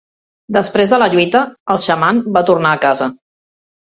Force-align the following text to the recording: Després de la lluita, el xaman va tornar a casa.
Després 0.55 0.93
de 0.93 0.99
la 1.03 1.09
lluita, 1.15 1.43
el 1.75 1.81
xaman 1.85 2.23
va 2.39 2.47
tornar 2.51 2.73
a 2.75 2.81
casa. 2.87 3.11